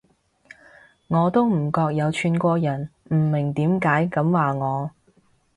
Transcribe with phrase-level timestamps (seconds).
[1.09, 4.89] 我都唔覺有串過人，唔明點解噉話我